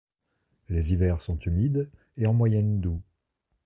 Les 0.67 0.93
hivers 0.93 1.21
sont 1.21 1.37
humides 1.37 1.87
et 2.17 2.25
en 2.25 2.33
moyenne 2.33 2.79
doux. 2.81 3.03